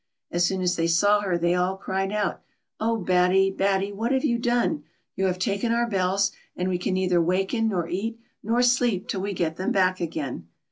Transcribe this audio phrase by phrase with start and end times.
[0.31, 2.97] As soon as they saw her, they all cried out:*' Oh!
[2.97, 4.83] Batty, Batty, what have you done!
[5.15, 9.21] You have taken our bells, and we can neither waken, nor eat, nor sleep till
[9.21, 10.47] we get them back again.